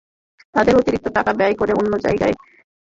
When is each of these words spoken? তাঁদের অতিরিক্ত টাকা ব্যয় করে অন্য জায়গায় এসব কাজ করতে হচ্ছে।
তাঁদের 0.55 0.73
অতিরিক্ত 0.75 1.07
টাকা 1.17 1.31
ব্যয় 1.33 1.55
করে 1.55 1.73
অন্য 1.73 1.93
জায়গায় 1.97 2.33
এসব 2.33 2.39
কাজ 2.39 2.43
করতে 2.43 2.53
হচ্ছে। 2.53 2.69